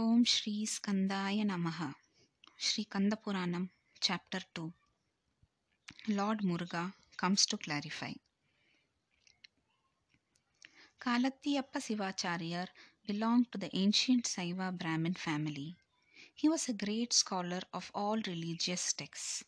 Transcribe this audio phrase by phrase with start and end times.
[0.00, 1.68] ఓం శ్రీ స్కందాయ నమ
[2.66, 3.64] Shri కందపురాణం
[4.02, 4.64] chapter two
[6.18, 6.84] lord Muruga
[7.22, 8.12] comes to clarify
[11.00, 12.68] Kalathiyappa Sivacharya
[13.08, 15.76] belonged to the ancient Saiva Brahmin family.
[16.34, 19.42] He was a great scholar of all religious texts.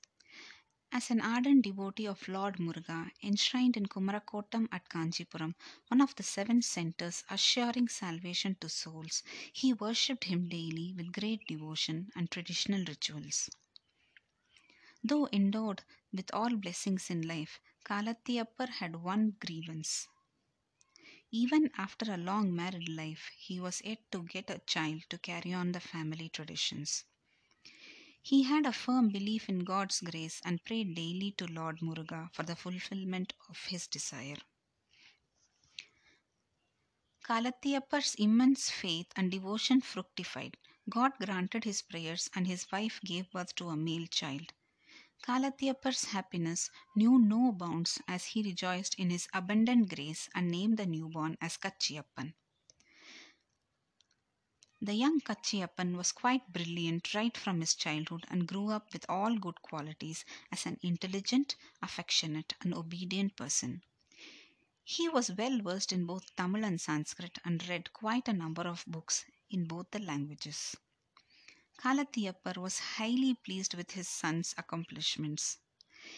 [0.92, 5.56] As an ardent devotee of Lord Muruga, enshrined in Kumarakottam at Kanchipuram,
[5.88, 9.24] one of the seven centers assuring salvation to souls,
[9.54, 13.50] he worshipped him daily with great devotion and traditional rituals.
[15.04, 20.08] Though endowed with all blessings in life, Kalathiyappa had one grievance.
[21.32, 25.54] Even after a long married life, he was yet to get a child to carry
[25.54, 27.06] on the family traditions.
[28.30, 32.44] He had a firm belief in God's grace and prayed daily to Lord Muruga for
[32.44, 34.38] the fulfillment of his desire.
[37.24, 40.58] Kalathiyappa's immense faith and devotion fructified.
[40.88, 44.54] God granted his prayers and his wife gave birth to a male child.
[45.24, 50.86] Kalathiyappa's happiness knew no bounds as he rejoiced in his abundant grace and named the
[50.86, 52.36] newborn as Kachiyappan.
[54.82, 59.36] The young Kachiyappan was quite brilliant right from his childhood and grew up with all
[59.36, 63.84] good qualities as an intelligent, affectionate, and obedient person.
[64.84, 68.86] He was well versed in both Tamil and Sanskrit and read quite a number of
[68.88, 70.76] books in both the languages.
[71.78, 75.58] Kalathiyappa was highly pleased with his son's accomplishments.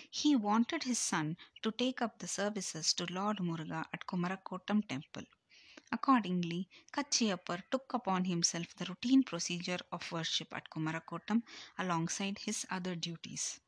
[0.09, 5.23] He wanted his son to take up the services to Lord Muruga at Kumarakottam temple.
[5.91, 11.43] Accordingly, Kachiyappa took upon himself the routine procedure of worship at Kumarakottam
[11.77, 13.59] alongside his other duties.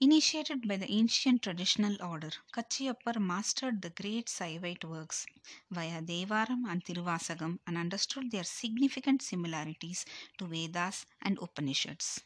[0.00, 5.26] Initiated by the ancient traditional order, Kachiyappa mastered the great Saivite works
[5.70, 10.04] via Devaram and Tiruvasagam and understood their significant similarities
[10.38, 12.24] to Vedas and Upanishads.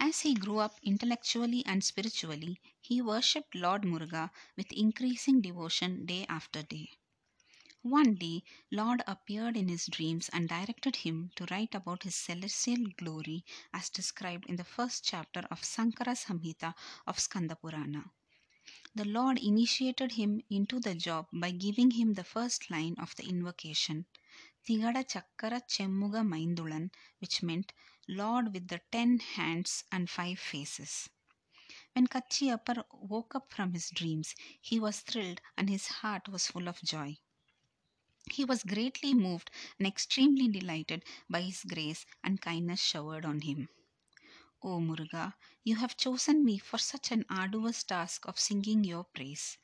[0.00, 6.24] As he grew up intellectually and spiritually, he worshipped Lord Muruga with increasing devotion day
[6.28, 6.92] after day.
[7.82, 12.86] One day, Lord appeared in his dreams and directed him to write about his celestial
[12.96, 13.44] glory
[13.74, 16.74] as described in the first chapter of Sankara Samhita
[17.06, 18.12] of Skanda Purana.
[18.94, 23.26] The Lord initiated him into the job by giving him the first line of the
[23.28, 24.06] invocation,
[24.64, 27.72] Tigada Chakkara Chemmuga Maindulan, which meant
[28.10, 31.10] Lord with the ten hands and five faces.
[31.92, 36.68] When Kachiyappa woke up from his dreams, he was thrilled and his heart was full
[36.68, 37.18] of joy.
[38.30, 43.68] He was greatly moved and extremely delighted by his grace and kindness showered on him.
[44.62, 49.58] O Muruga, you have chosen me for such an arduous task of singing your praise.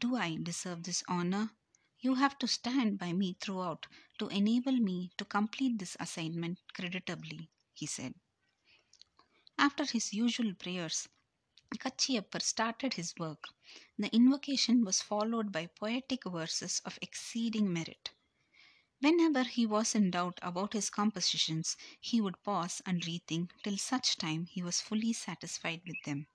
[0.00, 1.50] Do I deserve this honor?
[2.00, 3.86] You have to stand by me throughout
[4.18, 7.50] to enable me to complete this assignment creditably,
[7.82, 8.14] he said.
[9.58, 11.08] After his usual prayers,
[11.76, 13.42] Kachiyappa started his work.
[13.98, 18.12] The invocation was followed by poetic verses of exceeding merit.
[19.00, 24.16] Whenever he was in doubt about his compositions, he would pause and rethink till such
[24.16, 26.28] time he was fully satisfied with them.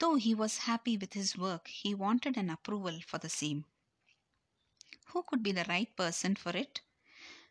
[0.00, 3.64] Though he was happy with his work, he wanted an approval for the same.
[5.12, 6.82] Who could be the right person for it?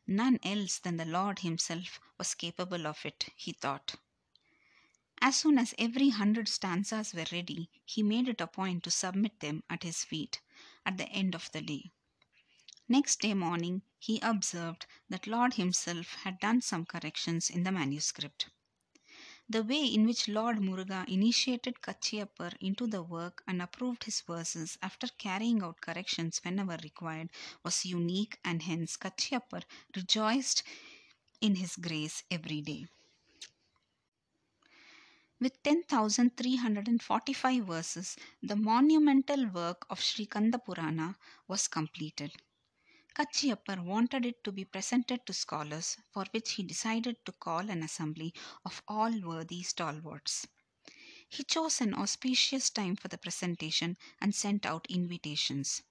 [0.07, 3.95] None else than the Lord Himself was capable of it, he thought.
[5.19, 9.39] As soon as every hundred stanzas were ready, he made it a point to submit
[9.39, 10.41] them at his feet
[10.85, 11.91] at the end of the day.
[12.87, 18.49] Next day morning, he observed that Lord Himself had done some corrections in the manuscript.
[19.47, 24.77] The way in which Lord Muruga initiated Kachiyappa into the work and approved his verses
[24.81, 27.29] after carrying out corrections whenever required
[27.63, 29.61] was unique, and hence Kachiyappa
[29.95, 30.63] rejoiced
[31.41, 32.87] in his grace every day.
[35.39, 41.17] With 10,345 verses, the monumental work of Sri Kanda Purana
[41.47, 42.31] was completed.
[43.15, 47.81] Kachiyappa wanted it to be presented to scholars, for which he decided to call an
[47.81, 48.33] assembly
[48.65, 50.45] of all worthy stalwarts.
[51.29, 55.81] He chose an auspicious time for the presentation and sent out invitations.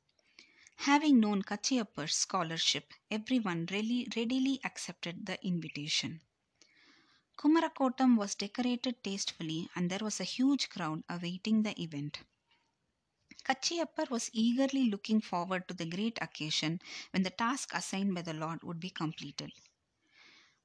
[0.77, 6.21] Having known Kachiyappa's scholarship, everyone really readily accepted the invitation.
[7.39, 12.19] Kumarakottam was decorated tastefully and there was a huge crowd awaiting the event.
[13.45, 16.81] Kachiyappa was eagerly looking forward to the great occasion
[17.11, 19.53] when the task assigned by the Lord would be completed.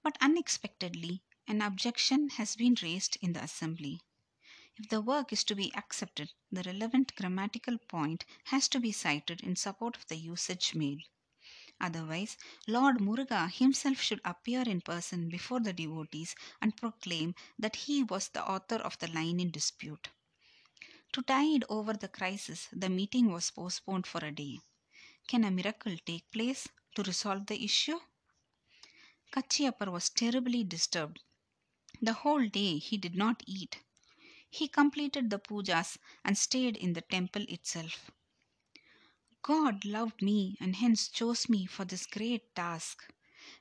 [0.02, 4.02] But unexpectedly, an objection has been raised in the assembly.
[4.78, 9.42] If the work is to be accepted, the relevant grammatical point has to be cited
[9.42, 11.04] in support of the usage made.
[11.82, 18.04] Otherwise, Lord Muruga himself should appear in person before the devotees and proclaim that he
[18.04, 20.08] was the author of the line in dispute.
[21.14, 24.60] To tide over the crisis, the meeting was postponed for a day.
[25.28, 28.00] Can a miracle take place to resolve the issue?
[29.32, 31.20] Kachiapar was terribly disturbed.
[32.02, 33.80] The whole day he did not eat.
[34.50, 38.12] He completed the pujas and stayed in the temple itself.
[39.42, 43.04] God loved me and hence chose me for this great task.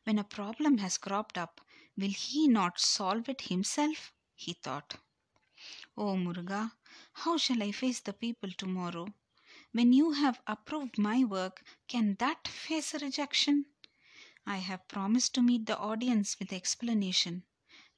[0.04, 1.60] When a problem has cropped up,
[1.96, 4.12] will He not solve it Himself?
[4.34, 4.96] He thought.
[5.96, 6.72] Oh Muruga,
[7.12, 9.08] how shall I face the people tomorrow?
[9.72, 13.66] When you have approved my work, can that face a rejection?
[14.46, 17.44] I have promised to meet the audience with explanation.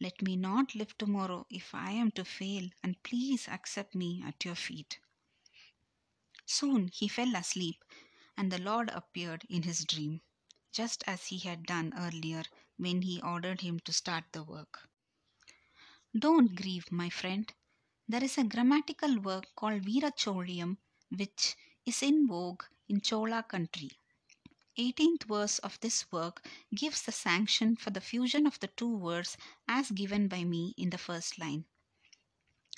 [0.01, 4.45] Let me not live tomorrow if I am to fail, and please accept me at
[4.45, 4.99] your feet.
[6.47, 7.85] Soon he fell asleep,
[8.37, 10.23] and the Lord appeared in his dream,
[10.73, 12.43] just as he had done earlier
[12.77, 14.89] when he ordered him to start the work.
[16.19, 17.53] Don't grieve, my friend.
[18.11, 20.79] There is a grammatical work called Veeracholiam
[21.11, 21.55] which
[21.87, 23.93] is in vogue in Chola country.
[24.77, 29.37] 18th verse of this work gives the sanction for the fusion of the two words
[29.69, 31.67] as given by me in the first line.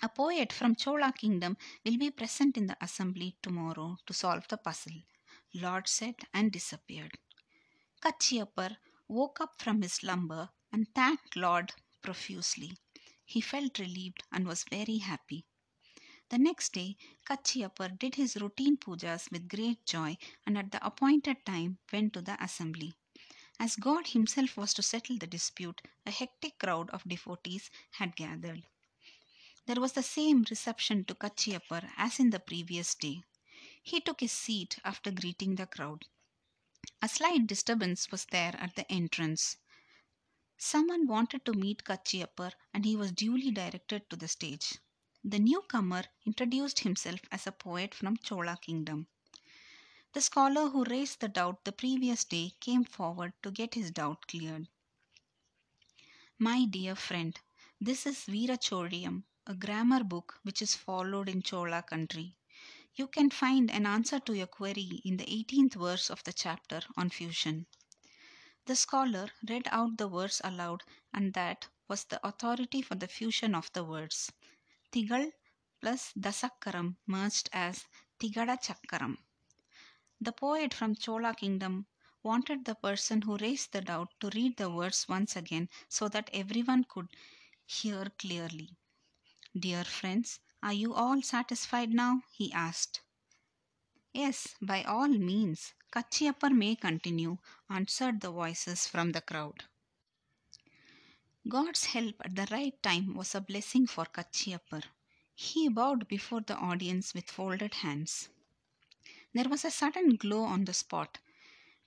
[0.03, 4.59] A poet from Chola kingdom will be present in the assembly tomorrow to solve the
[4.59, 5.01] puzzle.
[5.55, 7.17] Lord said and disappeared.
[8.03, 8.77] Kachiapar
[9.09, 12.77] woke up from his slumber and thanked Lord profusely.
[13.25, 15.45] He felt relieved and was very happy.
[16.29, 16.97] The next day,
[17.27, 20.17] Kachiapar did his routine pujas with great joy
[20.47, 22.95] and at the appointed time went to the assembly.
[23.59, 28.67] As God Himself was to settle the dispute, a hectic crowd of devotees had gathered.
[29.67, 33.23] There was the same reception to Kachiapar as in the previous day.
[33.83, 36.07] He took his seat after greeting the crowd.
[37.01, 39.57] A slight disturbance was there at the entrance.
[40.65, 44.79] Someone wanted to meet Kachiapar and he was duly directed to the stage.
[45.25, 49.09] The newcomer introduced himself as a poet from Chola kingdom.
[50.13, 54.29] The scholar who raised the doubt the previous day came forward to get his doubt
[54.29, 54.69] cleared.
[56.39, 57.37] My dear friend,
[57.81, 62.37] this is Veeracholiam, a grammar book which is followed in Chola country.
[62.95, 66.83] You can find an answer to your query in the 18th verse of the chapter
[66.97, 67.67] on fusion.
[68.67, 73.55] The scholar read out the words aloud, and that was the authority for the fusion
[73.55, 74.31] of the words.
[74.93, 75.33] Tigal
[75.81, 77.87] plus Dasakaram merged as
[78.21, 79.19] Tigada Chakaram.
[80.21, 81.87] The poet from Chola kingdom
[82.23, 86.31] wanted the person who raised the doubt to read the words once again so that
[86.33, 87.09] everyone could
[87.67, 88.77] hear clearly.
[89.59, 92.23] Dear friends, are you all satisfied now?
[92.31, 93.01] he asked.
[94.15, 95.75] Yes, by all means.
[95.91, 97.39] Kachiapar may continue,
[97.69, 99.65] answered the voices from the crowd.
[101.49, 104.83] God's help at the right time was a blessing for Kachiapar.
[105.35, 108.29] He bowed before the audience with folded hands.
[109.35, 111.19] There was a sudden glow on the spot.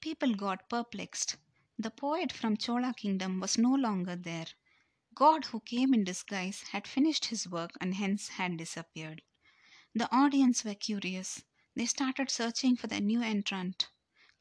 [0.02, 1.38] People got perplexed.
[1.80, 4.48] The poet from Chola kingdom was no longer there.
[5.14, 9.22] God, who came in disguise, had finished his work and hence had disappeared.
[9.96, 11.44] The audience were curious.
[11.76, 13.90] They started searching for the new entrant.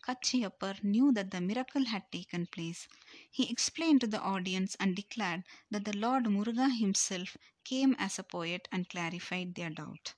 [0.03, 2.89] Kachiapar knew that the miracle had taken place.
[3.31, 8.23] He explained to the audience and declared that the Lord Muruga himself came as a
[8.23, 10.15] poet and clarified their doubt.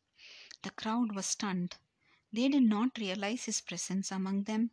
[0.63, 1.77] The crowd was stunned.
[2.33, 4.73] They did not realize his presence among them.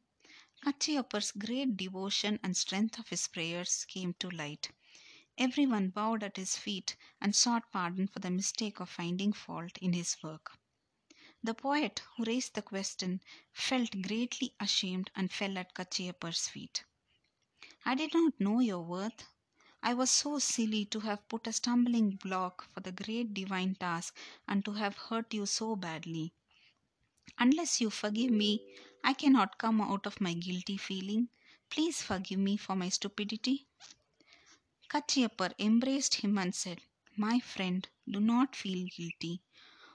[0.66, 4.72] Kachiapar's great devotion and strength of his prayers came to light.
[5.38, 9.94] Everyone bowed at his feet and sought pardon for the mistake of finding fault in
[9.94, 10.58] his work.
[11.44, 13.22] The poet who raised the question
[13.52, 16.86] felt greatly ashamed and fell at Kachiapar's feet.
[17.86, 19.28] I did not know your worth.
[19.84, 24.18] I was so silly to have put a stumbling block for the great divine task
[24.48, 26.34] and to have hurt you so badly.
[27.38, 28.66] Unless you forgive me,
[29.04, 31.30] I cannot come out of my guilty feeling.
[31.70, 33.68] Please forgive me for my stupidity.
[34.88, 36.80] Kachiapar embraced him and said,
[37.18, 39.42] My friend, do not feel guilty.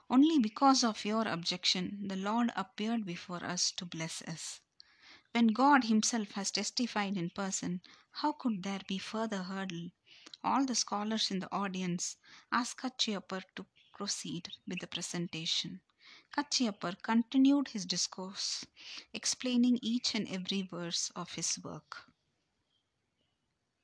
[0.09, 4.59] Only because of your objection, the Lord appeared before us to bless us.
[5.31, 9.91] When God Himself has testified in person, how could there be further hurdle?
[10.43, 12.17] All the scholars in the audience
[12.51, 15.81] asked Kachiapar to proceed with the presentation.
[16.35, 18.65] Kachiapar continued his discourse,
[19.13, 22.08] explaining each and every verse of his work.